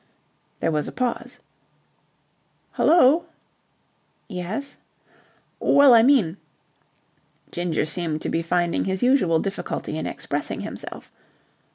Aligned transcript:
There 0.61 0.71
was 0.71 0.87
a 0.87 0.91
pause. 0.91 1.37
"Hullo." 2.71 3.25
"Yes?" 4.27 4.77
"Well, 5.59 5.93
I 5.93 6.01
mean..." 6.01 6.37
Ginger 7.51 7.85
seemed 7.85 8.23
to 8.23 8.29
be 8.29 8.41
finding 8.41 8.85
his 8.85 9.03
usual 9.03 9.37
difficulty 9.37 9.99
in 9.99 10.07
expressing 10.07 10.61
himself. 10.61 11.11